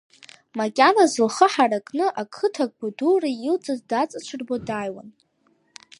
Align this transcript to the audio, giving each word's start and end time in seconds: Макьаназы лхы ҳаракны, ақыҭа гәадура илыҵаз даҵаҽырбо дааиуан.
Макьаназы 0.57 1.19
лхы 1.27 1.47
ҳаракны, 1.53 2.05
ақыҭа 2.21 2.65
гәадура 2.75 3.29
илыҵаз 3.45 3.79
даҵаҽырбо 3.89 4.55
дааиуан. 4.67 5.09